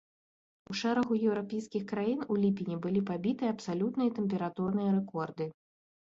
У 0.73 0.75
шэрагу 0.77 1.17
еўрапейскіх 1.27 1.83
краін 1.91 2.23
у 2.35 2.37
ліпені 2.45 2.77
былі 2.85 3.01
пабіты 3.09 3.43
абсалютныя 3.51 4.15
тэмпературныя 4.17 4.89
рэкорды. 4.97 5.47